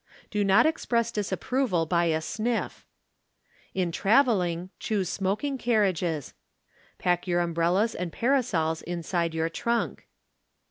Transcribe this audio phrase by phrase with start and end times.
[0.31, 2.87] Do not express disapproval by a sniff.
[3.75, 6.33] In travelling, choose smoking carriages;
[6.97, 10.07] pack your umbrellas and parasols inside your trunk.